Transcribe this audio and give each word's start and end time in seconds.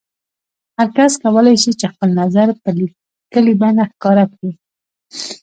هر 0.77 0.87
کس 0.97 1.11
کولای 1.23 1.55
شي 1.63 1.71
چې 1.79 1.85
خپل 1.93 2.09
نظر 2.21 2.47
په 2.61 2.69
لیکلي 2.79 3.53
بڼه 3.61 3.83
ښکاره 3.93 4.25
کړي. 4.33 4.51